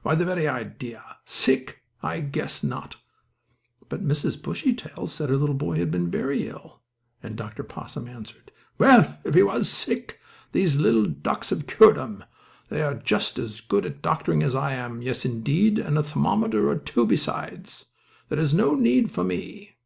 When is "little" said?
5.36-5.54, 10.78-11.04